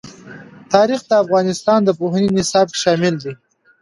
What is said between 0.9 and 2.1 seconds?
د افغانستان د